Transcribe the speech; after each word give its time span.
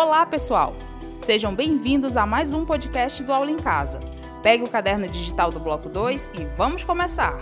Olá, 0.00 0.24
pessoal! 0.24 0.74
Sejam 1.18 1.52
bem-vindos 1.52 2.16
a 2.16 2.24
mais 2.24 2.52
um 2.52 2.64
podcast 2.64 3.20
do 3.24 3.32
Aula 3.32 3.50
em 3.50 3.56
Casa. 3.56 3.98
Pegue 4.44 4.62
o 4.62 4.70
caderno 4.70 5.08
digital 5.08 5.50
do 5.50 5.58
Bloco 5.58 5.88
2 5.88 6.30
e 6.38 6.44
vamos 6.56 6.84
começar! 6.84 7.36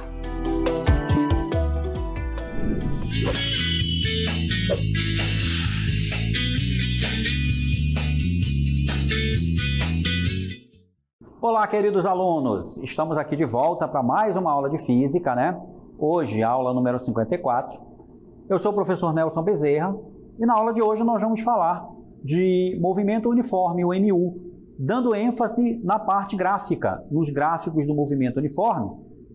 Olá, 11.42 11.66
queridos 11.66 12.06
alunos! 12.06 12.78
Estamos 12.78 13.18
aqui 13.18 13.36
de 13.36 13.44
volta 13.44 13.86
para 13.86 14.02
mais 14.02 14.34
uma 14.34 14.50
aula 14.50 14.70
de 14.70 14.78
física, 14.78 15.34
né? 15.34 15.60
Hoje, 15.98 16.42
aula 16.42 16.72
número 16.72 16.98
54. 16.98 17.78
Eu 18.48 18.58
sou 18.58 18.72
o 18.72 18.74
professor 18.74 19.12
Nelson 19.12 19.42
Bezerra 19.42 19.94
e 20.38 20.46
na 20.46 20.54
aula 20.54 20.72
de 20.72 20.80
hoje 20.80 21.04
nós 21.04 21.20
vamos 21.20 21.42
falar 21.42 21.95
de 22.26 22.76
movimento 22.80 23.28
uniforme, 23.28 23.84
o 23.84 23.90
MU, 23.90 24.40
dando 24.76 25.14
ênfase 25.14 25.78
na 25.84 25.96
parte 25.96 26.36
gráfica, 26.36 27.00
nos 27.08 27.30
gráficos 27.30 27.86
do 27.86 27.94
movimento 27.94 28.38
uniforme, 28.38 28.90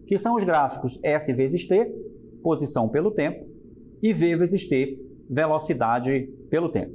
que 0.06 0.18
são 0.18 0.36
os 0.36 0.44
gráficos 0.44 1.00
S 1.02 1.32
vezes 1.32 1.66
T, 1.66 1.90
posição 2.44 2.90
pelo 2.90 3.12
tempo, 3.12 3.46
e 4.04 4.12
V 4.12 4.36
vezes 4.36 4.68
T, 4.68 5.00
velocidade 5.30 6.28
pelo 6.50 6.68
tempo. 6.68 6.94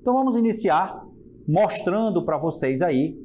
Então 0.00 0.14
vamos 0.14 0.36
iniciar 0.36 1.04
mostrando 1.48 2.24
para 2.24 2.38
vocês 2.38 2.80
aí 2.80 3.18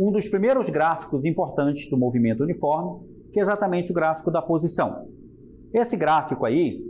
um 0.00 0.10
dos 0.10 0.26
primeiros 0.26 0.70
gráficos 0.70 1.26
importantes 1.26 1.90
do 1.90 1.98
movimento 1.98 2.42
uniforme, 2.42 3.06
que 3.30 3.38
é 3.38 3.42
exatamente 3.42 3.90
o 3.90 3.94
gráfico 3.94 4.30
da 4.30 4.40
posição. 4.40 5.08
Esse 5.74 5.94
gráfico 5.94 6.46
aí 6.46 6.82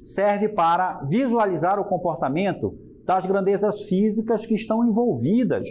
serve 0.00 0.48
para 0.48 1.00
visualizar 1.08 1.78
o 1.78 1.84
comportamento 1.84 2.89
das 3.04 3.26
grandezas 3.26 3.82
físicas 3.82 4.46
que 4.46 4.54
estão 4.54 4.86
envolvidas 4.86 5.68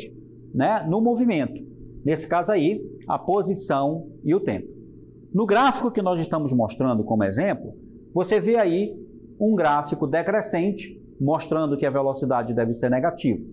né, 0.54 0.86
no 0.90 1.02
movimento. 1.02 1.62
Nesse 2.04 2.28
caso 2.28 2.52
aí, 2.52 2.82
a 3.08 3.18
posição 3.18 4.08
e 4.24 4.34
o 4.34 4.40
tempo. 4.40 4.68
No 5.34 5.46
gráfico 5.46 5.92
que 5.92 6.02
nós 6.02 6.20
estamos 6.20 6.52
mostrando 6.52 7.04
como 7.04 7.24
exemplo, 7.24 7.74
você 8.14 8.40
vê 8.40 8.56
aí 8.56 8.96
um 9.40 9.56
gráfico 9.56 10.08
decrescente 10.08 11.00
mostrando 11.20 11.78
que 11.78 11.86
a 11.86 11.90
velocidade 11.90 12.54
deve 12.54 12.74
ser 12.74 12.90
negativa. 12.90 13.46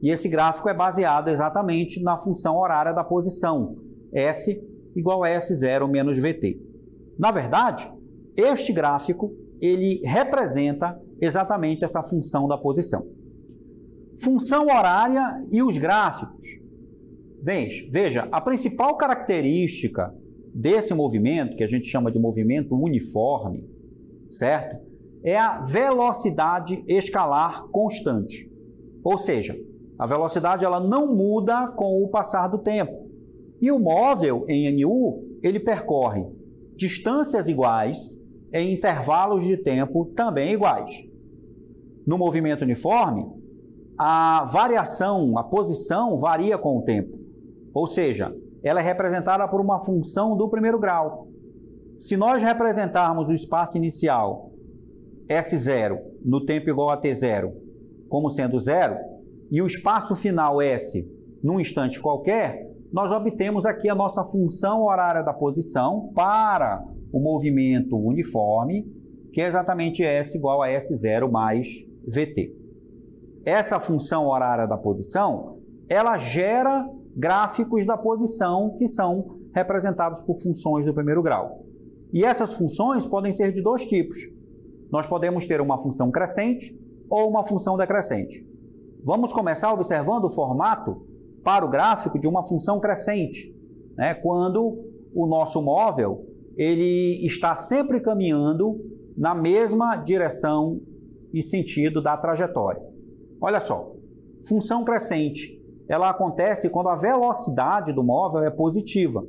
E 0.00 0.10
esse 0.10 0.28
gráfico 0.28 0.68
é 0.68 0.74
baseado 0.74 1.28
exatamente 1.28 2.02
na 2.02 2.16
função 2.16 2.56
horária 2.56 2.92
da 2.92 3.04
posição, 3.04 3.76
S 4.12 4.60
igual 4.96 5.22
a 5.22 5.28
S0 5.28 5.88
menos 5.88 6.18
VT. 6.18 6.60
Na 7.18 7.30
verdade, 7.30 7.90
este 8.36 8.72
gráfico 8.72 9.32
ele 9.60 10.00
representa 10.04 11.00
exatamente 11.22 11.84
essa 11.84 12.02
função 12.02 12.48
da 12.48 12.58
posição. 12.58 13.06
Função 14.22 14.66
horária 14.66 15.46
e 15.50 15.62
os 15.62 15.78
gráficos. 15.78 16.44
Veja, 17.90 18.28
a 18.30 18.40
principal 18.40 18.96
característica 18.96 20.12
desse 20.52 20.92
movimento, 20.92 21.56
que 21.56 21.64
a 21.64 21.66
gente 21.68 21.86
chama 21.86 22.10
de 22.10 22.18
movimento 22.18 22.74
uniforme, 22.76 23.64
certo? 24.28 24.84
É 25.24 25.38
a 25.38 25.60
velocidade 25.60 26.84
escalar 26.86 27.68
constante. 27.68 28.50
Ou 29.04 29.16
seja, 29.16 29.56
a 29.98 30.06
velocidade 30.06 30.64
ela 30.64 30.80
não 30.80 31.14
muda 31.14 31.68
com 31.68 32.02
o 32.02 32.08
passar 32.08 32.48
do 32.48 32.58
tempo. 32.58 33.08
E 33.60 33.70
o 33.70 33.78
móvel 33.78 34.44
em 34.48 34.82
NU, 34.82 35.38
ele 35.42 35.60
percorre 35.60 36.26
distâncias 36.76 37.48
iguais 37.48 38.20
em 38.52 38.72
intervalos 38.72 39.44
de 39.44 39.56
tempo 39.56 40.06
também 40.16 40.52
iguais. 40.52 40.90
No 42.06 42.18
movimento 42.18 42.62
uniforme, 42.62 43.26
a 43.98 44.44
variação, 44.52 45.38
a 45.38 45.44
posição 45.44 46.16
varia 46.16 46.58
com 46.58 46.78
o 46.78 46.82
tempo. 46.82 47.18
Ou 47.72 47.86
seja, 47.86 48.34
ela 48.62 48.80
é 48.80 48.82
representada 48.82 49.46
por 49.48 49.60
uma 49.60 49.78
função 49.78 50.36
do 50.36 50.48
primeiro 50.48 50.78
grau. 50.78 51.28
Se 51.98 52.16
nós 52.16 52.42
representarmos 52.42 53.28
o 53.28 53.32
espaço 53.32 53.76
inicial 53.76 54.50
S0 55.28 55.98
no 56.24 56.44
tempo 56.44 56.68
igual 56.68 56.90
a 56.90 57.00
T0 57.00 57.52
como 58.08 58.28
sendo 58.28 58.58
zero, 58.58 58.96
e 59.50 59.62
o 59.62 59.66
espaço 59.66 60.14
final 60.14 60.60
S 60.60 61.08
num 61.42 61.58
instante 61.58 61.98
qualquer, 61.98 62.70
nós 62.92 63.10
obtemos 63.10 63.64
aqui 63.64 63.88
a 63.88 63.94
nossa 63.94 64.22
função 64.22 64.82
horária 64.82 65.22
da 65.22 65.32
posição 65.32 66.10
para 66.14 66.84
o 67.10 67.18
movimento 67.18 67.96
uniforme, 67.96 68.84
que 69.32 69.40
é 69.40 69.46
exatamente 69.46 70.02
S 70.02 70.36
igual 70.36 70.62
a 70.62 70.68
S0 70.68 71.30
mais 71.30 71.86
VT. 72.06 72.54
Essa 73.44 73.80
função 73.80 74.26
horária 74.26 74.66
da 74.66 74.76
posição, 74.76 75.58
ela 75.88 76.16
gera 76.18 76.88
gráficos 77.16 77.84
da 77.84 77.96
posição 77.96 78.76
que 78.78 78.86
são 78.86 79.38
representados 79.54 80.20
por 80.20 80.38
funções 80.38 80.86
do 80.86 80.94
primeiro 80.94 81.22
grau. 81.22 81.64
E 82.12 82.24
essas 82.24 82.54
funções 82.54 83.06
podem 83.06 83.32
ser 83.32 83.52
de 83.52 83.62
dois 83.62 83.86
tipos. 83.86 84.18
Nós 84.90 85.06
podemos 85.06 85.46
ter 85.46 85.60
uma 85.60 85.78
função 85.78 86.10
crescente 86.10 86.78
ou 87.08 87.28
uma 87.28 87.42
função 87.42 87.76
decrescente. 87.76 88.46
Vamos 89.04 89.32
começar 89.32 89.72
observando 89.72 90.24
o 90.24 90.30
formato 90.30 91.04
para 91.42 91.64
o 91.64 91.68
gráfico 91.68 92.18
de 92.18 92.28
uma 92.28 92.44
função 92.44 92.78
crescente, 92.78 93.54
né? 93.96 94.14
quando 94.14 94.78
o 95.14 95.26
nosso 95.26 95.60
móvel 95.60 96.26
ele 96.56 97.26
está 97.26 97.56
sempre 97.56 98.00
caminhando 98.00 98.78
na 99.16 99.34
mesma 99.34 99.96
direção 99.96 100.80
e 101.32 101.42
sentido 101.42 102.02
da 102.02 102.16
trajetória. 102.16 102.82
Olha 103.40 103.60
só, 103.60 103.92
função 104.46 104.84
crescente, 104.84 105.60
ela 105.88 106.10
acontece 106.10 106.68
quando 106.68 106.88
a 106.88 106.94
velocidade 106.94 107.92
do 107.92 108.02
móvel 108.02 108.44
é 108.44 108.50
positiva. 108.50 109.24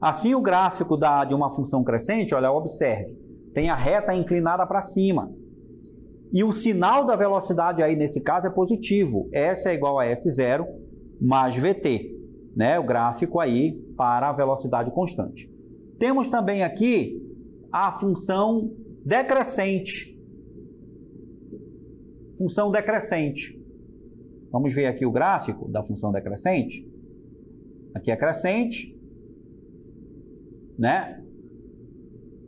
Assim, 0.00 0.34
o 0.34 0.40
gráfico 0.40 0.96
da, 0.96 1.24
de 1.24 1.34
uma 1.34 1.50
função 1.50 1.84
crescente, 1.84 2.34
olha, 2.34 2.50
observe, 2.50 3.14
tem 3.52 3.68
a 3.68 3.74
reta 3.74 4.14
inclinada 4.14 4.66
para 4.66 4.80
cima. 4.80 5.30
E 6.32 6.44
o 6.44 6.52
sinal 6.52 7.04
da 7.04 7.16
velocidade 7.16 7.82
aí 7.82 7.96
nesse 7.96 8.20
caso 8.20 8.46
é 8.46 8.50
positivo. 8.50 9.28
S 9.32 9.68
é 9.68 9.74
igual 9.74 9.98
a 9.98 10.06
S0 10.06 10.64
mais 11.20 11.56
VT, 11.56 12.16
né? 12.56 12.78
O 12.78 12.84
gráfico 12.84 13.40
aí 13.40 13.72
para 13.96 14.30
a 14.30 14.32
velocidade 14.32 14.90
constante. 14.92 15.50
Temos 15.98 16.28
também 16.28 16.62
aqui 16.62 17.20
a 17.70 17.92
função 17.92 18.70
decrescente. 19.04 20.09
Função 22.40 22.70
decrescente. 22.70 23.54
Vamos 24.50 24.72
ver 24.72 24.86
aqui 24.86 25.04
o 25.04 25.12
gráfico 25.12 25.68
da 25.68 25.82
função 25.82 26.10
decrescente. 26.10 26.90
Aqui 27.94 28.10
é 28.10 28.16
crescente, 28.16 28.98
né? 30.78 31.22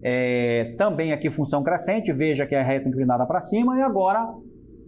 É, 0.03 0.75
também 0.79 1.13
aqui 1.13 1.29
função 1.29 1.63
crescente, 1.63 2.11
veja 2.11 2.47
que 2.47 2.55
é 2.55 2.63
reta 2.63 2.89
inclinada 2.89 3.27
para 3.27 3.43
cima, 3.43 3.79
e 3.79 3.83
agora 3.83 4.35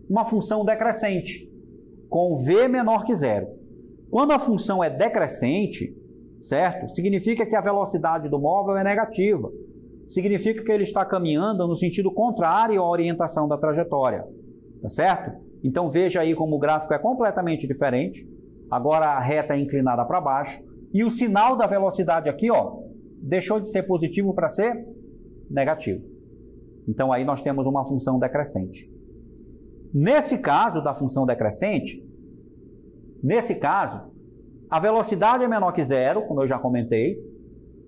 uma 0.09 0.25
função 0.25 0.65
decrescente, 0.65 1.53
com 2.09 2.43
V 2.43 2.67
menor 2.69 3.05
que 3.05 3.15
zero. 3.15 3.47
Quando 4.11 4.33
a 4.33 4.39
função 4.39 4.83
é 4.83 4.89
decrescente, 4.89 5.95
certo? 6.41 6.89
Significa 6.89 7.45
que 7.45 7.55
a 7.55 7.61
velocidade 7.61 8.31
do 8.31 8.41
móvel 8.41 8.79
é 8.79 8.83
negativa. 8.83 9.53
Significa 10.09 10.65
que 10.65 10.73
ele 10.73 10.85
está 10.85 11.05
caminhando 11.05 11.69
no 11.69 11.77
sentido 11.77 12.11
contrário 12.11 12.81
à 12.81 12.89
orientação 12.89 13.47
da 13.47 13.59
trajetória, 13.59 14.25
tá 14.85 14.89
certo? 14.91 15.33
Então 15.65 15.89
veja 15.89 16.21
aí 16.21 16.35
como 16.35 16.57
o 16.57 16.59
gráfico 16.59 16.93
é 16.93 16.99
completamente 16.99 17.67
diferente. 17.67 18.29
Agora 18.71 19.07
a 19.07 19.19
reta 19.19 19.55
é 19.55 19.59
inclinada 19.59 20.05
para 20.05 20.21
baixo 20.21 20.63
e 20.93 21.03
o 21.03 21.11
sinal 21.11 21.57
da 21.57 21.67
velocidade 21.67 22.29
aqui, 22.29 22.51
ó, 22.51 22.83
deixou 23.19 23.59
de 23.61 23.71
ser 23.71 23.85
positivo 23.85 24.35
para 24.35 24.51
ser 24.51 24.87
negativo. 25.51 26.07
Então 26.87 27.11
aí 27.11 27.25
nós 27.25 27.41
temos 27.41 27.67
uma 27.67 27.83
função 27.83 28.19
decrescente. 28.19 28.93
Nesse 29.93 30.37
caso 30.37 30.83
da 30.83 30.93
função 30.93 31.25
decrescente, 31.25 32.07
nesse 33.23 33.55
caso, 33.55 34.03
a 34.69 34.79
velocidade 34.79 35.45
é 35.45 35.49
menor 35.49 35.73
que 35.73 35.83
zero, 35.83 36.27
como 36.27 36.43
eu 36.43 36.47
já 36.47 36.59
comentei. 36.59 37.17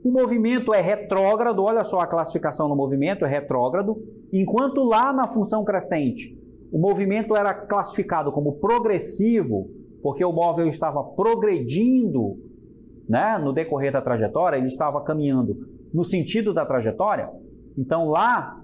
O 0.03 0.11
movimento 0.11 0.73
é 0.73 0.81
retrógrado, 0.81 1.63
olha 1.63 1.85
só 1.85 2.01
a 2.01 2.07
classificação 2.07 2.69
no 2.69 2.77
movimento, 2.77 3.27
é 3.27 3.29
retrógrado. 3.29 4.03
Enquanto 4.33 4.83
lá 4.83 5.13
na 5.13 5.27
função 5.27 5.63
crescente, 5.63 6.46
o 6.73 6.79
movimento 6.79 7.37
era 7.37 7.55
classificado 7.55 8.33
como 8.33 8.57
progressivo, 8.57 9.71
porque 10.03 10.25
o 10.25 10.33
móvel 10.33 10.69
estava 10.69 11.03
progredindo 11.03 12.37
né, 13.09 13.39
no 13.39 13.53
decorrer 13.53 13.93
da 13.93 14.03
trajetória, 14.03 14.57
ele 14.57 14.67
estava 14.67 15.01
caminhando 15.03 15.57
no 15.93 16.05
sentido 16.05 16.53
da 16.53 16.67
trajetória. 16.67 17.31
Então 17.79 18.09
lá, 18.09 18.63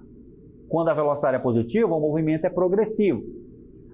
quando 0.69 0.89
a 0.89 0.95
velocidade 0.95 1.37
é 1.37 1.41
positiva, 1.41 1.95
o 1.95 2.01
movimento 2.01 2.45
é 2.45 2.51
progressivo. 2.51 3.23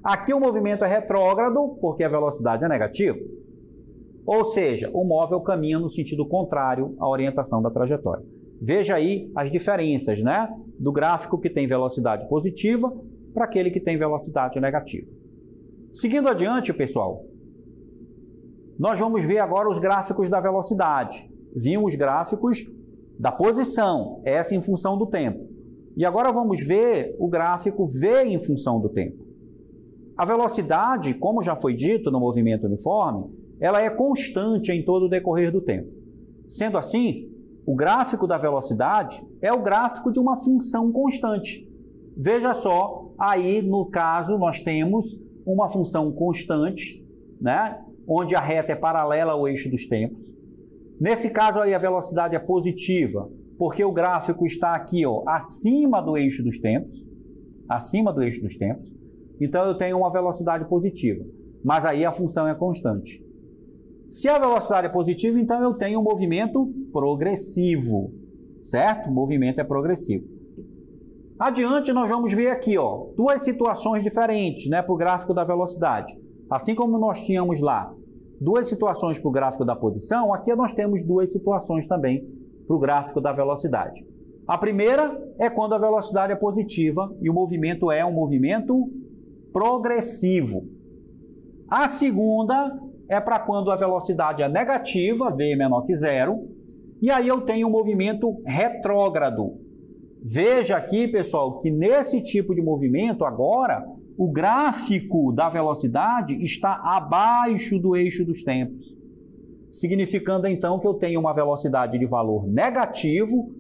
Aqui 0.03 0.33
o 0.33 0.41
movimento 0.41 0.85
é 0.85 0.89
retrógrado, 0.89 1.77
porque 1.81 2.05
a 2.05 2.09
velocidade 2.09 2.65
é 2.65 2.69
negativa. 2.69 3.19
Ou 4.25 4.45
seja, 4.45 4.91
o 4.93 5.05
móvel 5.05 5.41
caminha 5.41 5.79
no 5.79 5.91
sentido 5.91 6.27
contrário 6.27 6.95
à 6.99 7.09
orientação 7.09 7.61
da 7.61 7.71
trajetória. 7.71 8.25
Veja 8.61 8.95
aí 8.95 9.31
as 9.35 9.51
diferenças 9.51 10.23
né, 10.23 10.49
do 10.79 10.93
gráfico 10.93 11.39
que 11.39 11.49
tem 11.49 11.67
velocidade 11.67 12.29
positiva 12.29 12.93
para 13.39 13.45
aquele 13.45 13.71
que 13.71 13.79
tem 13.79 13.97
velocidade 13.97 14.59
negativa. 14.59 15.07
Seguindo 15.93 16.29
adiante, 16.29 16.73
pessoal, 16.75 17.25
nós 18.77 18.99
vamos 18.99 19.25
ver 19.25 19.39
agora 19.39 19.69
os 19.69 19.79
gráficos 19.79 20.29
da 20.29 20.41
velocidade. 20.41 21.31
Vimos 21.55 21.93
os 21.93 21.99
gráficos 21.99 22.67
da 23.17 23.31
posição, 23.31 24.21
essa 24.25 24.57
em 24.57 24.61
função 24.61 24.99
do 24.99 25.07
tempo. 25.07 25.39
E 25.97 26.05
agora 26.05 26.33
vamos 26.33 26.67
ver 26.67 27.15
o 27.21 27.29
gráfico 27.29 27.87
V 27.87 28.25
em 28.25 28.45
função 28.45 28.81
do 28.81 28.89
tempo. 28.89 29.25
A 30.17 30.25
velocidade, 30.25 31.15
como 31.15 31.41
já 31.41 31.55
foi 31.55 31.75
dito 31.75 32.11
no 32.11 32.19
movimento 32.19 32.67
uniforme, 32.67 33.33
ela 33.61 33.81
é 33.81 33.89
constante 33.89 34.73
em 34.73 34.85
todo 34.85 35.05
o 35.05 35.09
decorrer 35.09 35.53
do 35.53 35.61
tempo. 35.61 35.93
Sendo 36.49 36.77
assim, 36.77 37.31
o 37.65 37.77
gráfico 37.77 38.27
da 38.27 38.37
velocidade 38.37 39.25
é 39.41 39.53
o 39.53 39.63
gráfico 39.63 40.11
de 40.11 40.19
uma 40.19 40.37
função 40.37 40.91
constante. 40.91 41.69
Veja 42.17 42.53
só, 42.53 43.08
aí 43.19 43.61
no 43.63 43.87
caso 43.87 44.39
nós 44.39 44.61
temos 44.61 45.19
uma 45.45 45.69
função 45.69 46.13
constante, 46.13 47.05
né, 47.41 47.79
onde 48.07 48.35
a 48.35 48.41
reta 48.41 48.73
é 48.73 48.77
paralela 48.77 49.33
ao 49.33 49.49
eixo 49.49 49.71
dos 49.71 49.87
tempos. 49.87 50.33
Nesse 51.01 51.31
caso 51.31 51.61
aí 51.61 51.75
a 51.75 51.79
velocidade 51.79 52.35
é 52.35 52.39
positiva, 52.39 53.31
porque 53.59 53.85
o 53.85 53.93
gráfico 53.93 54.47
está 54.47 54.75
aqui, 54.75 55.05
ó, 55.05 55.25
acima 55.27 56.01
do 56.01 56.17
eixo 56.17 56.43
dos 56.43 56.61
tempos, 56.61 57.07
acima 57.69 58.13
do 58.13 58.23
eixo 58.23 58.41
dos 58.41 58.57
tempos. 58.57 58.87
Então 59.41 59.65
eu 59.65 59.77
tenho 59.77 59.99
uma 59.99 60.11
velocidade 60.11 60.69
positiva, 60.69 61.25
mas 61.65 61.85
aí 61.85 62.05
a 62.05 62.13
função 62.13 62.47
é 62.47 62.55
constante. 62.55 63.25
Se 64.07 64.29
a 64.29 64.39
velocidade 64.39 64.87
é 64.87 64.91
positiva, 64.91 65.39
então 65.39 65.63
eu 65.63 65.75
tenho 65.75 66.01
um 66.01 66.03
movimento 66.03 66.67
progressivo, 66.93 68.13
certo? 68.63 69.11
O 69.11 69.13
movimento 69.13 69.61
é 69.61 69.65
progressivo. 69.65 70.38
Adiante, 71.39 71.93
nós 71.93 72.11
vamos 72.11 72.33
ver 72.33 72.49
aqui 72.49 72.77
ó, 72.77 73.07
duas 73.17 73.45
situações 73.45 74.03
diferentes 74.03 74.69
né, 74.69 74.83
para 74.83 74.93
o 74.93 74.97
gráfico 74.97 75.33
da 75.33 75.45
velocidade. 75.45 76.13
Assim 76.51 76.75
como 76.75 76.99
nós 76.99 77.25
tínhamos 77.25 77.61
lá 77.61 77.95
duas 78.41 78.69
situações 78.69 79.21
para 79.21 79.29
o 79.29 79.33
gráfico 79.33 79.65
da 79.65 79.77
posição, 79.77 80.35
aqui 80.35 80.53
nós 80.57 80.73
temos 80.73 81.05
duas 81.05 81.31
situações 81.31 81.87
também 81.87 82.27
para 82.67 82.75
o 82.75 82.79
gráfico 82.79 83.21
da 83.21 83.33
velocidade. 83.33 84.05
A 84.49 84.59
primeira 84.59 85.17
é 85.39 85.49
quando 85.49 85.75
a 85.75 85.79
velocidade 85.79 86.33
é 86.33 86.37
positiva 86.37 87.09
e 87.21 87.31
o 87.31 87.35
movimento 87.35 87.93
é 87.93 88.05
um 88.05 88.13
movimento 88.13 88.75
progressivo. 89.53 90.67
A 91.71 91.87
segunda 91.87 92.77
é 93.09 93.21
para 93.21 93.39
quando 93.39 93.71
a 93.71 93.77
velocidade 93.77 94.43
é 94.43 94.49
negativa, 94.49 95.31
v 95.31 95.55
menor 95.55 95.83
que 95.85 95.95
zero, 95.95 96.49
e 97.01 97.13
aí 97.13 97.29
eu 97.29 97.43
tenho 97.43 97.69
um 97.69 97.71
movimento 97.71 98.43
retrógrado. 98.45 99.68
Veja 100.23 100.77
aqui, 100.77 101.07
pessoal, 101.09 101.59
que 101.59 101.71
nesse 101.71 102.21
tipo 102.21 102.55
de 102.55 102.61
movimento 102.61 103.25
agora, 103.25 103.85
o 104.17 104.31
gráfico 104.31 105.33
da 105.33 105.49
velocidade 105.49 106.35
está 106.45 106.81
abaixo 106.85 107.79
do 107.79 107.95
eixo 107.95 108.25
dos 108.25 108.43
tempos, 108.43 108.97
significando 109.71 110.49
então 110.49 110.81
que 110.81 110.87
eu 110.87 110.95
tenho 110.95 111.21
uma 111.21 111.33
velocidade 111.33 111.99
de 111.99 112.07
valor 112.07 112.47
negativo, 112.47 113.53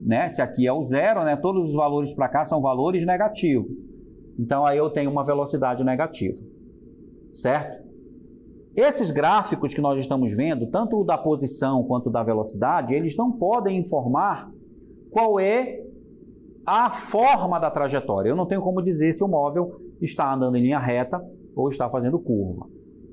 né? 0.00 0.28
Se 0.28 0.40
aqui 0.40 0.66
é 0.66 0.72
o 0.72 0.84
zero, 0.84 1.24
né? 1.24 1.34
Todos 1.34 1.70
os 1.70 1.74
valores 1.74 2.12
para 2.12 2.28
cá 2.28 2.44
são 2.44 2.60
valores 2.60 3.04
negativos. 3.04 3.84
Então 4.38 4.64
aí 4.64 4.78
eu 4.78 4.90
tenho 4.90 5.10
uma 5.10 5.24
velocidade 5.24 5.82
negativa, 5.82 6.38
certo? 7.32 7.82
Esses 8.76 9.10
gráficos 9.10 9.72
que 9.72 9.80
nós 9.80 9.98
estamos 9.98 10.36
vendo, 10.36 10.66
tanto 10.66 11.00
o 11.00 11.04
da 11.04 11.16
posição 11.16 11.84
quanto 11.84 12.10
da 12.10 12.22
velocidade, 12.22 12.94
eles 12.94 13.16
não 13.16 13.32
podem 13.32 13.78
informar 13.78 14.50
qual 15.10 15.38
é 15.38 15.83
a 16.66 16.90
forma 16.90 17.58
da 17.58 17.70
trajetória. 17.70 18.30
Eu 18.30 18.36
não 18.36 18.46
tenho 18.46 18.62
como 18.62 18.82
dizer 18.82 19.12
se 19.12 19.22
o 19.22 19.28
móvel 19.28 19.70
está 20.00 20.32
andando 20.32 20.56
em 20.56 20.62
linha 20.62 20.78
reta 20.78 21.22
ou 21.54 21.68
está 21.68 21.88
fazendo 21.88 22.18
curva. 22.18 22.66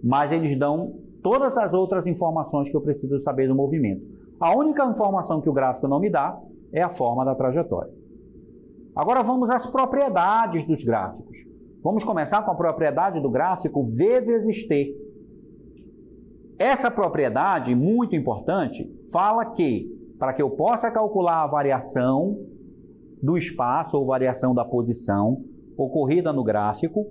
Mas 0.03 0.31
eles 0.31 0.57
dão 0.57 0.93
todas 1.21 1.57
as 1.57 1.73
outras 1.73 2.07
informações 2.07 2.69
que 2.69 2.75
eu 2.75 2.81
preciso 2.81 3.19
saber 3.19 3.47
do 3.47 3.55
movimento. 3.55 4.01
A 4.39 4.55
única 4.55 4.85
informação 4.85 5.41
que 5.41 5.49
o 5.49 5.53
gráfico 5.53 5.87
não 5.87 5.99
me 5.99 6.09
dá 6.09 6.39
é 6.73 6.81
a 6.81 6.89
forma 6.89 7.23
da 7.23 7.35
trajetória. 7.35 7.93
Agora 8.95 9.21
vamos 9.21 9.49
às 9.49 9.65
propriedades 9.65 10.65
dos 10.65 10.83
gráficos. 10.83 11.37
Vamos 11.83 12.03
começar 12.03 12.43
com 12.43 12.51
a 12.51 12.55
propriedade 12.55 13.21
do 13.21 13.29
gráfico 13.29 13.83
V 13.83 14.21
vezes 14.21 14.67
T. 14.67 14.95
Essa 16.57 16.91
propriedade, 16.91 17.73
muito 17.73 18.15
importante, 18.15 18.87
fala 19.11 19.45
que 19.45 19.89
para 20.19 20.33
que 20.33 20.41
eu 20.41 20.51
possa 20.51 20.91
calcular 20.91 21.43
a 21.43 21.47
variação 21.47 22.37
do 23.21 23.37
espaço 23.37 23.97
ou 23.97 24.05
variação 24.05 24.53
da 24.53 24.65
posição 24.65 25.43
ocorrida 25.77 26.33
no 26.33 26.43
gráfico, 26.43 27.05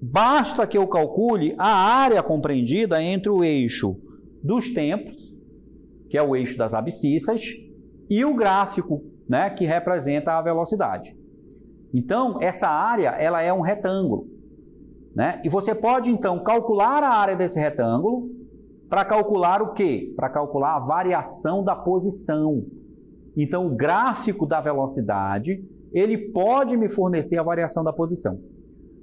basta 0.00 0.66
que 0.66 0.76
eu 0.76 0.86
calcule 0.86 1.54
a 1.58 1.72
área 1.72 2.22
compreendida 2.22 3.02
entre 3.02 3.30
o 3.30 3.42
eixo 3.42 3.96
dos 4.42 4.70
tempos, 4.70 5.34
que 6.08 6.18
é 6.18 6.22
o 6.22 6.36
eixo 6.36 6.58
das 6.58 6.74
abscissas, 6.74 7.42
e 8.10 8.24
o 8.24 8.34
gráfico, 8.34 9.02
né, 9.28 9.48
que 9.48 9.64
representa 9.64 10.32
a 10.32 10.42
velocidade. 10.42 11.16
Então, 11.94 12.38
essa 12.40 12.68
área 12.68 13.10
ela 13.10 13.42
é 13.42 13.52
um 13.52 13.60
retângulo. 13.60 14.26
Né? 15.14 15.40
E 15.44 15.48
você 15.48 15.74
pode, 15.74 16.10
então, 16.10 16.42
calcular 16.42 17.02
a 17.02 17.08
área 17.08 17.36
desse 17.36 17.58
retângulo 17.58 18.30
para 18.88 19.04
calcular 19.04 19.62
o 19.62 19.72
quê? 19.72 20.12
Para 20.16 20.30
calcular 20.30 20.76
a 20.76 20.80
variação 20.80 21.62
da 21.62 21.76
posição. 21.76 22.64
Então, 23.36 23.66
o 23.66 23.74
gráfico 23.74 24.46
da 24.46 24.60
velocidade, 24.60 25.64
ele 25.92 26.30
pode 26.32 26.76
me 26.76 26.88
fornecer 26.88 27.38
a 27.38 27.42
variação 27.42 27.82
da 27.82 27.92
posição. 27.92 28.40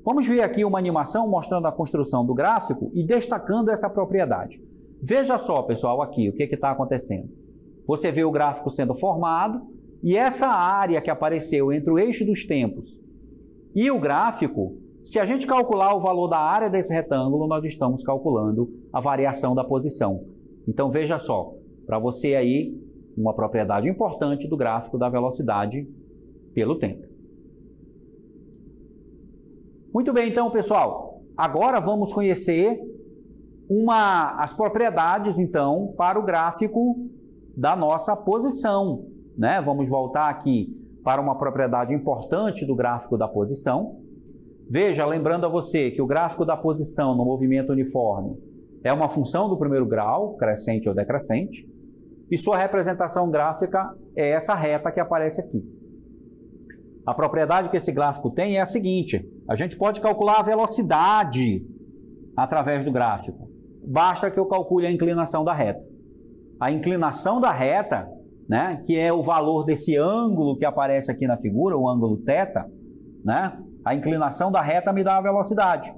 Vamos 0.04 0.28
ver 0.28 0.42
aqui 0.42 0.64
uma 0.64 0.80
animação 0.80 1.28
mostrando 1.28 1.68
a 1.68 1.72
construção 1.72 2.26
do 2.26 2.34
gráfico 2.34 2.90
e 2.94 3.04
destacando 3.04 3.70
essa 3.70 3.90
propriedade. 3.90 4.62
Veja 5.02 5.38
só, 5.38 5.62
pessoal, 5.64 6.02
aqui 6.02 6.30
o 6.30 6.34
que 6.34 6.44
está 6.44 6.72
acontecendo. 6.72 7.30
Você 7.88 8.12
vê 8.12 8.24
o 8.24 8.31
gráfico 8.31 8.70
sendo 8.70 8.94
formado 8.96 9.62
e 10.04 10.16
essa 10.16 10.48
área 10.48 11.02
que 11.02 11.10
apareceu 11.10 11.72
entre 11.72 11.92
o 11.92 12.00
eixo 12.00 12.26
dos 12.26 12.46
tempos 12.46 13.00
e 13.76 13.92
o 13.92 14.00
gráfico 14.00 14.78
se 15.04 15.18
a 15.18 15.26
gente 15.26 15.48
calcular 15.48 15.96
o 15.96 16.00
valor 16.00 16.28
da 16.28 16.38
área 16.38 16.70
desse 16.70 16.94
retângulo, 16.94 17.48
nós 17.48 17.64
estamos 17.64 18.04
calculando 18.04 18.70
a 18.92 19.00
variação 19.00 19.56
da 19.56 19.64
posição. 19.64 20.26
Então 20.68 20.92
veja 20.92 21.18
só, 21.18 21.54
para 21.86 21.98
você 21.98 22.36
aí, 22.36 22.78
uma 23.21 23.33
propriedade 23.33 23.89
importante 23.89 24.48
do 24.48 24.57
gráfico 24.57 24.98
da 24.98 25.10
velocidade 25.10 25.88
pelo 26.54 26.77
tempo. 26.77 27.07
Muito 29.94 30.14
bem, 30.14 30.30
então, 30.30 30.49
pessoal. 30.52 31.21
Agora 31.35 31.80
vamos 31.80 32.14
conhecer 32.14 32.80
uma, 33.69 34.42
as 34.42 34.54
propriedades, 34.54 35.38
então, 35.38 35.94
para 35.97 36.19
o 36.19 36.23
gráfico 36.23 37.09
da 37.56 37.76
nossa 37.76 38.16
posição. 38.16 39.06
Né? 39.38 39.61
Vamos 39.61 39.88
voltar 39.90 40.30
aqui 40.30 40.76
para 41.04 41.21
uma 41.21 41.38
propriedade 41.38 41.94
importante 41.94 42.66
do 42.66 42.76
gráfico 42.76 43.18
da 43.18 43.28
posição, 43.28 43.99
Veja, 44.71 45.04
lembrando 45.04 45.47
a 45.47 45.49
você 45.49 45.90
que 45.90 45.99
o 45.99 46.06
gráfico 46.06 46.45
da 46.45 46.56
posição 46.56 47.16
no 47.16 47.26
movimento 47.26 47.71
uniforme 47.71 48.38
é 48.83 48.94
uma 48.94 49.09
função 49.09 49.49
do 49.49 49.57
primeiro 49.57 49.83
grau, 49.83 50.35
crescente 50.35 50.88
ou 50.88 50.94
decrescente, 50.94 51.68
e 52.31 52.38
sua 52.38 52.57
representação 52.57 53.30
gráfica 53.30 53.94
é 54.16 54.31
essa 54.31 54.54
reta 54.54 54.92
que 54.92 55.00
aparece 55.00 55.42
aqui. 55.42 55.64
A 57.06 57.14
propriedade 57.14 57.69
que 57.69 57.78
esse 57.78 57.92
gráfico 57.92 58.30
tem 58.30 58.57
é 58.57 58.62
a 58.62 58.66
seguinte: 58.66 59.28
a 59.50 59.56
gente 59.56 59.78
pode 59.78 60.00
calcular 60.00 60.40
a 60.40 60.44
velocidade 60.44 61.66
através 62.38 62.86
do 62.86 62.92
gráfico. 62.92 63.50
Basta 63.83 64.30
que 64.30 64.40
eu 64.40 64.45
calcule 64.45 64.86
a 64.86 64.92
inclinação 64.92 65.44
da 65.44 65.54
reta. 65.54 65.81
A 66.59 66.71
inclinação 66.71 67.40
da 67.40 67.52
reta, 67.52 68.07
né, 68.48 68.81
que 68.86 68.98
é 68.98 69.12
o 69.12 69.24
valor 69.24 69.64
desse 69.64 69.98
ângulo 69.98 70.57
que 70.57 70.66
aparece 70.66 71.09
aqui 71.09 71.26
na 71.26 71.38
figura, 71.38 71.78
o 71.78 71.90
ângulo 71.90 72.18
θ, 72.18 72.69
né, 73.24 73.57
a 73.83 73.95
inclinação 73.95 74.52
da 74.52 74.62
reta 74.62 74.94
me 74.94 75.04
dá 75.04 75.18
a 75.18 75.21
velocidade, 75.21 75.92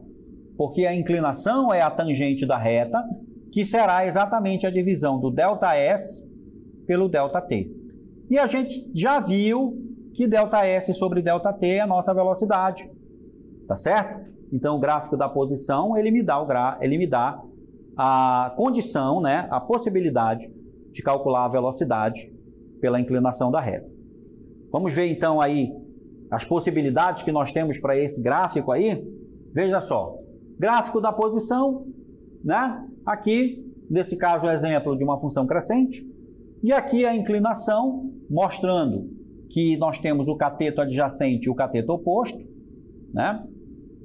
porque 0.58 0.86
a 0.86 0.96
inclinação 0.96 1.74
é 1.74 1.82
a 1.82 1.90
tangente 1.90 2.46
da 2.46 2.58
reta, 2.58 3.04
que 3.53 3.65
será 3.65 4.07
exatamente 4.07 4.67
a 4.67 4.71
divisão 4.71 5.21
do 5.21 5.31
ΔS 5.31 6.25
pelo 6.87 7.09
ΔT. 7.09 7.71
E 8.31 8.39
a 8.39 8.47
gente 8.47 8.75
já 8.95 9.21
viu 9.21 9.83
que 10.15 10.27
ΔS 10.27 10.97
sobre 10.97 11.23
ΔT 11.23 11.63
é 11.63 11.81
a 11.81 11.87
nossa 11.87 12.13
velocidade, 12.13 12.91
tá 13.69 13.77
certo? 13.77 14.31
Então 14.53 14.77
o 14.77 14.81
gráfico 14.81 15.17
da 15.17 15.29
posição, 15.29 15.97
ele 15.97 16.11
me 16.11 16.23
dá 16.23 16.41
o 16.41 16.47
gra... 16.47 16.79
ele 16.81 16.99
me 16.99 17.07
dá 17.07 17.41
a 17.97 18.53
condição, 18.57 19.21
né, 19.21 19.47
a 19.51 19.61
possibilidade 19.61 20.51
de 20.93 21.03
calcular 21.03 21.45
a 21.45 21.49
velocidade 21.49 22.33
pela 22.81 23.01
inclinação 23.01 23.51
da 23.51 23.61
reta. 23.61 23.89
Vamos 24.71 24.95
ver 24.95 25.07
então 25.07 25.41
aí 25.41 25.73
as 26.31 26.45
possibilidades 26.45 27.23
que 27.23 27.33
nós 27.33 27.53
temos 27.53 27.79
para 27.79 27.97
esse 27.97 28.21
gráfico 28.21 28.73
aí, 28.73 29.03
veja 29.55 29.81
só. 29.81 30.15
Gráfico 30.59 31.01
da 31.01 31.13
posição, 31.13 31.87
né? 32.45 32.85
Aqui, 33.06 33.66
nesse 33.90 34.18
caso, 34.18 34.46
o 34.46 34.52
exemplo 34.52 34.96
de 34.96 35.04
uma 35.04 35.20
função 35.20 35.46
crescente. 35.46 36.06
E 36.64 36.72
aqui 36.72 37.06
a 37.06 37.16
inclinação, 37.16 38.12
mostrando 38.30 39.10
que 39.50 39.76
nós 39.78 40.00
temos 40.00 40.28
o 40.28 40.36
cateto 40.36 40.82
adjacente 40.82 41.48
e 41.48 41.50
o 41.50 41.56
cateto 41.56 41.92
oposto, 41.92 42.40
né? 43.14 43.44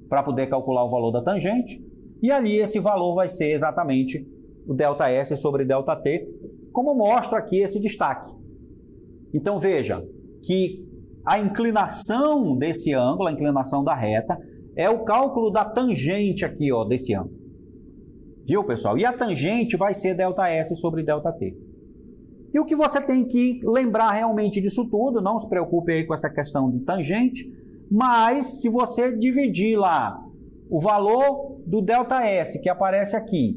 para 0.09 0.23
poder 0.23 0.47
calcular 0.49 0.85
o 0.85 0.89
valor 0.89 1.11
da 1.11 1.23
tangente. 1.23 1.85
E 2.23 2.31
ali 2.31 2.57
esse 2.57 2.81
valor 2.81 3.15
vai 3.15 3.29
ser 3.29 3.53
exatamente 3.53 4.27
o 4.67 4.75
ΔS 4.75 5.39
sobre 5.39 5.65
ΔT, 5.65 6.27
como 6.73 6.95
mostra 6.95 7.39
aqui 7.39 7.61
esse 7.61 7.79
destaque. 7.79 8.33
Então 9.33 9.59
veja 9.59 10.03
que 10.43 10.85
a 11.25 11.39
inclinação 11.39 12.57
desse 12.57 12.95
ângulo, 12.95 13.29
a 13.29 13.33
inclinação 13.33 13.85
da 13.85 13.95
reta, 13.95 14.37
é 14.77 14.89
o 14.89 15.05
cálculo 15.05 15.51
da 15.51 15.65
tangente 15.65 16.45
aqui, 16.45 16.73
ó, 16.73 16.85
desse 16.85 17.15
ângulo. 17.15 17.46
Viu, 18.46 18.64
pessoal? 18.64 18.98
E 18.98 19.06
a 19.06 19.14
tangente 19.14 19.78
vai 19.78 19.94
ser 19.94 20.16
ΔS 20.16 20.80
sobre 20.80 21.04
ΔT. 21.04 21.56
E 22.54 22.60
o 22.60 22.66
que 22.66 22.76
você 22.76 23.00
tem 23.00 23.26
que 23.26 23.62
lembrar 23.64 24.12
realmente 24.12 24.60
disso 24.60 24.88
tudo, 24.90 25.22
não 25.22 25.40
se 25.40 25.48
preocupe 25.48 25.92
aí 25.92 26.06
com 26.06 26.14
essa 26.14 26.30
questão 26.30 26.70
de 26.70 26.80
tangente, 26.80 27.50
mas 27.90 28.62
se 28.62 28.70
você 28.70 29.16
dividir 29.18 29.78
lá 29.78 30.20
o 30.70 30.80
valor 30.80 31.60
do 31.66 31.82
ΔS 31.82 32.60
que 32.62 32.70
aparece 32.70 33.16
aqui 33.16 33.56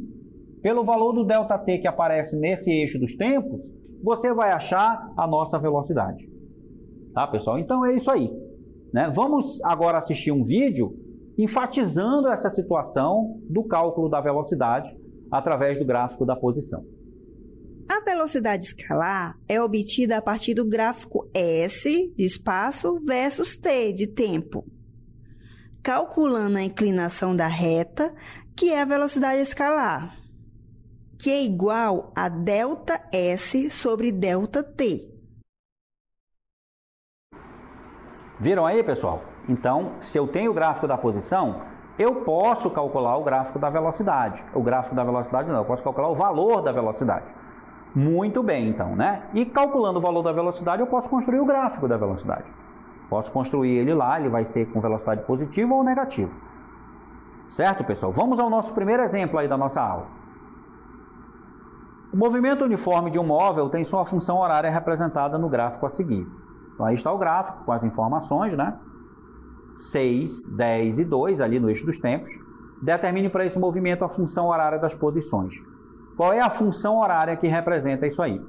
pelo 0.62 0.84
valor 0.84 1.12
do 1.12 1.24
ΔT 1.24 1.78
que 1.78 1.88
aparece 1.88 2.38
nesse 2.38 2.70
eixo 2.70 2.98
dos 2.98 3.14
tempos, 3.14 3.70
você 4.02 4.32
vai 4.32 4.52
achar 4.52 5.12
a 5.16 5.26
nossa 5.26 5.58
velocidade. 5.58 6.28
Tá, 7.12 7.26
pessoal? 7.26 7.58
Então 7.58 7.84
é 7.84 7.94
isso 7.94 8.10
aí. 8.10 8.30
Né? 8.92 9.10
Vamos 9.14 9.62
agora 9.64 9.98
assistir 9.98 10.30
um 10.30 10.42
vídeo 10.42 10.96
enfatizando 11.39 12.27
essa 12.27 12.49
situação 12.49 13.39
do 13.49 13.63
cálculo 13.63 14.09
da 14.09 14.19
velocidade 14.19 14.93
através 15.31 15.79
do 15.79 15.85
gráfico 15.85 16.25
da 16.25 16.35
posição. 16.35 16.83
A 17.89 18.01
velocidade 18.01 18.65
escalar 18.65 19.39
é 19.47 19.61
obtida 19.61 20.17
a 20.17 20.21
partir 20.21 20.53
do 20.53 20.67
gráfico 20.67 21.29
S 21.33 22.13
de 22.15 22.25
espaço 22.25 22.99
versus 23.05 23.55
T 23.55 23.93
de 23.93 24.07
tempo, 24.07 24.65
calculando 25.81 26.57
a 26.57 26.63
inclinação 26.63 27.33
da 27.33 27.47
reta, 27.47 28.13
que 28.55 28.71
é 28.71 28.81
a 28.81 28.85
velocidade 28.85 29.41
escalar, 29.41 30.17
que 31.17 31.31
é 31.31 31.41
igual 31.41 32.11
a 32.17 32.27
delta 32.27 33.01
S 33.13 33.71
sobre 33.71 34.11
delta 34.11 34.61
T. 34.61 35.07
Viram 38.41 38.65
aí, 38.65 38.83
pessoal? 38.83 39.28
Então, 39.49 39.93
se 39.99 40.15
eu 40.15 40.27
tenho 40.27 40.51
o 40.51 40.53
gráfico 40.53 40.87
da 40.87 40.95
posição, 40.95 41.61
eu 41.97 42.17
posso 42.17 42.69
calcular 42.69 43.17
o 43.17 43.23
gráfico 43.23 43.57
da 43.57 43.67
velocidade. 43.67 44.45
O 44.53 44.61
gráfico 44.61 44.95
da 44.95 45.03
velocidade 45.03 45.49
não, 45.49 45.57
eu 45.57 45.65
posso 45.65 45.83
calcular 45.83 46.07
o 46.07 46.13
valor 46.13 46.61
da 46.61 46.71
velocidade. 46.71 47.25
Muito 47.95 48.43
bem, 48.43 48.69
então, 48.69 48.95
né? 48.95 49.23
E 49.33 49.43
calculando 49.47 49.97
o 49.97 50.01
valor 50.01 50.21
da 50.21 50.31
velocidade, 50.31 50.83
eu 50.83 50.87
posso 50.87 51.09
construir 51.09 51.39
o 51.39 51.45
gráfico 51.45 51.87
da 51.87 51.97
velocidade. 51.97 52.45
Posso 53.09 53.31
construir 53.31 53.75
ele 53.75 53.91
lá, 53.91 54.19
ele 54.19 54.29
vai 54.29 54.45
ser 54.45 54.67
com 54.67 54.79
velocidade 54.79 55.23
positiva 55.23 55.73
ou 55.73 55.83
negativa. 55.83 56.31
Certo, 57.47 57.83
pessoal? 57.83 58.11
Vamos 58.11 58.39
ao 58.39 58.51
nosso 58.51 58.71
primeiro 58.75 59.01
exemplo 59.01 59.39
aí 59.39 59.47
da 59.47 59.57
nossa 59.57 59.81
aula. 59.81 60.05
O 62.13 62.17
movimento 62.17 62.63
uniforme 62.63 63.09
de 63.09 63.17
um 63.17 63.25
móvel 63.25 63.67
tem 63.67 63.83
sua 63.83 64.05
função 64.05 64.37
horária 64.37 64.69
representada 64.69 65.39
no 65.39 65.49
gráfico 65.49 65.87
a 65.87 65.89
seguir. 65.89 66.27
Então 66.75 66.85
aí 66.85 66.93
está 66.93 67.11
o 67.11 67.17
gráfico 67.17 67.63
com 67.65 67.71
as 67.71 67.83
informações, 67.83 68.55
né? 68.55 68.77
6, 69.79 70.47
10 70.47 70.99
e 70.99 71.05
2 71.05 71.41
ali 71.41 71.59
no 71.59 71.69
eixo 71.69 71.85
dos 71.85 71.97
tempos. 71.97 72.29
Determine 72.81 73.29
para 73.29 73.45
esse 73.45 73.57
movimento 73.57 74.03
a 74.03 74.09
função 74.09 74.47
horária 74.47 74.77
das 74.77 74.93
posições. 74.93 75.53
Qual 76.17 76.33
é 76.33 76.41
a 76.41 76.49
função 76.49 76.97
horária 76.97 77.37
que 77.37 77.47
representa 77.47 78.05
isso 78.05 78.21
aí? 78.21 78.41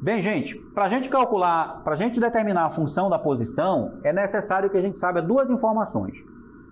Bem, 0.00 0.20
gente, 0.20 0.56
para 0.74 0.84
a 0.84 0.88
gente 0.88 1.08
calcular, 1.08 1.82
para 1.82 1.92
a 1.92 1.96
gente 1.96 2.20
determinar 2.20 2.66
a 2.66 2.70
função 2.70 3.08
da 3.08 3.18
posição, 3.18 3.98
é 4.04 4.12
necessário 4.12 4.70
que 4.70 4.76
a 4.76 4.80
gente 4.80 4.98
saiba 4.98 5.22
duas 5.22 5.50
informações. 5.50 6.24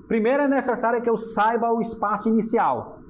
Primeiro, 0.07 0.45
é 0.45 0.49
necessário 0.49 1.01
que 1.01 1.11
eu 1.11 1.17
saiba 1.17 1.73
o 1.73 1.81
espaço 1.81 2.29
inicial. 2.29 3.01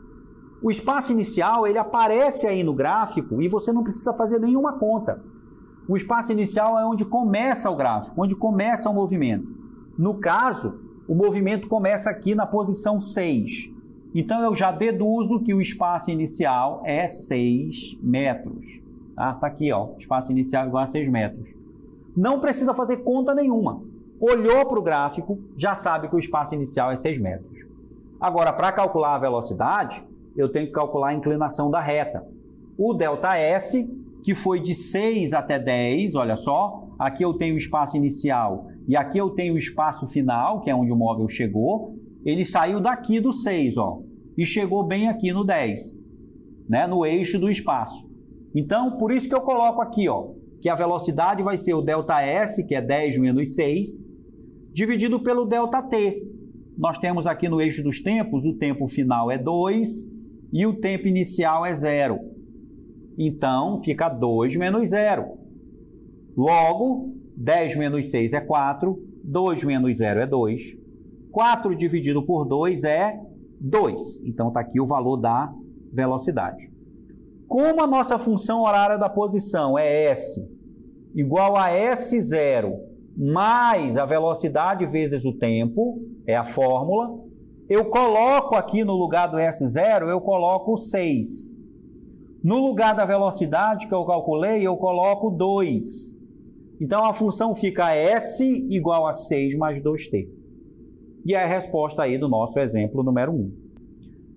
O 0.63 0.71
espaço 0.71 1.13
inicial, 1.13 1.67
ele 1.67 1.79
aparece 1.79 2.47
aí 2.47 2.65
no 2.65 2.75
gráfico 2.75 3.43
e 3.43 3.49
você 3.49 3.73
não 3.73 3.83
precisa 3.83 4.15
fazer 4.15 4.39
nenhuma 4.39 4.79
conta. 4.79 5.23
O 5.89 5.97
espaço 5.97 6.33
inicial 6.33 6.79
é 6.79 6.85
onde 6.85 7.05
começa 7.05 7.71
o 7.71 7.77
gráfico, 7.77 8.21
onde 8.21 8.35
começa 8.35 8.89
o 8.89 8.95
movimento. 8.95 9.66
No 9.99 10.19
caso, 10.19 10.81
o 11.09 11.15
movimento 11.15 11.69
começa 11.69 12.11
aqui 12.11 12.35
na 12.35 12.47
posição 12.47 13.01
6. 13.01 13.75
Então 14.15 14.43
eu 14.43 14.55
já 14.55 14.73
deduzo 14.73 15.43
que 15.43 15.55
o 15.55 15.61
espaço 15.61 16.11
inicial 16.11 16.83
é 16.85 17.07
6 17.09 17.99
metros. 18.03 18.81
Tá? 19.15 19.33
tá 19.35 19.47
aqui, 19.47 19.73
ó, 19.73 19.91
espaço 19.99 20.31
inicial 20.33 20.67
igual 20.67 20.85
a 20.85 20.87
6 20.87 21.09
metros. 21.09 21.55
Não 22.17 22.41
precisa 22.41 22.75
fazer 22.75 22.99
conta 22.99 23.35
nenhuma. 23.35 23.83
Olhou 24.21 24.67
para 24.67 24.79
o 24.79 24.83
gráfico, 24.83 25.39
já 25.57 25.75
sabe 25.75 26.09
que 26.09 26.17
o 26.17 26.19
espaço 26.19 26.55
inicial 26.55 26.91
é 26.91 26.97
6 26.97 27.19
metros. 27.19 27.67
Agora, 28.21 28.53
para 28.53 28.73
calcular 28.73 29.15
a 29.15 29.19
velocidade, 29.19 30.03
eu 30.37 30.51
tenho 30.51 30.67
que 30.67 30.73
calcular 30.73 31.09
a 31.09 31.15
inclinação 31.15 31.71
da 31.71 31.81
reta. 31.81 32.27
O 32.79 32.95
ΔS, 32.95 33.87
que 34.23 34.35
foi 34.35 34.61
de 34.61 34.75
6 34.75 35.33
até 35.33 35.59
10, 35.59 36.15
olha 36.15 36.37
só, 36.37 36.89
aqui 36.99 37.25
eu 37.25 37.35
tenho 37.35 37.55
o 37.55 37.59
espaço 37.59 37.97
inicial 37.97 38.67
e 38.89 38.97
aqui 38.97 39.19
eu 39.19 39.31
tenho 39.31 39.55
o 39.55 39.59
espaço 39.59 40.07
final, 40.07 40.61
que 40.61 40.71
é 40.71 40.75
onde 40.75 40.93
o 40.93 40.97
móvel 40.97 41.29
chegou, 41.29 41.95
ele 42.25 42.45
saiu 42.45 42.81
daqui 42.81 43.21
do 43.21 43.33
6, 43.33 43.77
ó, 43.77 44.01
e 44.37 44.45
chegou 44.45 44.83
bem 44.85 45.09
aqui 45.09 45.33
no 45.33 45.45
10, 45.45 45.99
né, 46.69 46.87
no 46.87 47.07
eixo 47.07 47.39
do 47.39 47.51
espaço. 47.51 48.09
Então, 48.55 48.97
por 48.97 49.13
isso 49.13 49.29
que 49.29 49.35
eu 49.35 49.41
coloco 49.41 49.81
aqui, 49.81 50.09
ó, 50.09 50.29
que 50.61 50.69
a 50.69 50.75
velocidade 50.75 51.43
vai 51.43 51.57
ser 51.57 51.75
o 51.75 51.83
ΔS, 51.83 52.65
que 52.67 52.75
é 52.75 52.83
10 52.83 53.19
menos 53.19 53.55
6, 53.55 54.09
dividido 54.73 55.21
pelo 55.23 55.47
ΔT. 55.47 56.23
Nós 56.77 56.99
temos 56.99 57.27
aqui 57.27 57.49
no 57.49 57.61
eixo 57.61 57.83
dos 57.83 58.01
tempos, 58.01 58.45
o 58.45 58.55
tempo 58.55 58.87
final 58.87 59.31
é 59.31 59.39
2 59.39 59.89
e 60.53 60.67
o 60.67 60.75
tempo 60.81 61.07
inicial 61.07 61.65
é 61.65 61.75
0. 61.75 62.19
Então, 63.19 63.77
fica 63.83 64.09
2 64.09 64.57
menos 64.57 64.91
0. 64.91 65.39
Logo, 66.37 67.15
10 67.37 67.77
menos 67.77 68.11
6 68.11 68.33
é 68.33 68.41
4, 68.41 68.99
2 69.25 69.65
menos 69.65 69.97
0 69.99 70.21
é 70.21 70.27
2, 70.27 70.77
4 71.33 71.75
dividido 71.75 72.25
por 72.25 72.45
2 72.45 72.85
é 72.85 73.19
2. 73.61 74.23
Então 74.27 74.49
está 74.49 74.61
aqui 74.61 74.81
o 74.81 74.87
valor 74.87 75.17
da 75.17 75.53
velocidade. 75.93 76.71
Como 77.49 77.81
a 77.81 77.87
nossa 77.87 78.19
função 78.19 78.63
horária 78.63 78.99
da 78.99 79.09
posição 79.09 79.79
é 79.79 80.05
S 80.11 80.57
igual 81.17 81.57
a 81.57 81.71
S0 81.71 82.75
mais 83.17 83.97
a 83.97 84.05
velocidade 84.05 84.85
vezes 84.85 85.25
o 85.25 85.33
tempo, 85.33 86.03
é 86.27 86.37
a 86.37 86.45
fórmula, 86.45 87.19
eu 87.69 87.87
coloco 87.87 88.55
aqui 88.55 88.85
no 88.85 88.93
lugar 88.93 89.27
do 89.27 89.39
S0, 89.39 90.11
eu 90.11 90.21
coloco 90.21 90.77
6. 90.77 91.57
No 92.47 92.65
lugar 92.65 92.95
da 92.95 93.05
velocidade 93.05 93.89
que 93.89 93.93
eu 93.93 94.05
calculei, 94.05 94.65
eu 94.65 94.77
coloco 94.77 95.33
2. 95.33 96.17
Então 96.81 97.05
a 97.05 97.13
função 97.13 97.53
fica 97.53 97.93
S 97.93 98.45
igual 98.73 99.05
a 99.05 99.13
6 99.13 99.57
mais 99.57 99.83
2t. 99.83 100.29
E 101.25 101.35
é 101.35 101.43
a 101.43 101.47
resposta 101.49 102.05
aí 102.05 102.17
do 102.17 102.29
nosso 102.29 102.61
exemplo 102.61 103.03
número 103.03 103.33
1. 103.33 103.53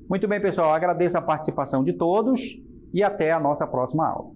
Muito 0.10 0.28
bem, 0.28 0.42
pessoal, 0.42 0.74
agradeço 0.74 1.20
a 1.20 1.22
participação 1.22 1.84
de 1.84 1.94
todos 1.94 2.60
e 2.92 3.04
até 3.04 3.32
a 3.32 3.40
nossa 3.40 3.68
próxima 3.68 4.08
aula. 4.08 4.32